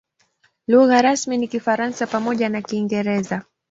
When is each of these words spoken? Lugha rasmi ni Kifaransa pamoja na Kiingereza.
Lugha 0.67 1.01
rasmi 1.01 1.37
ni 1.37 1.47
Kifaransa 1.47 2.07
pamoja 2.07 2.49
na 2.49 2.61
Kiingereza. 2.61 3.43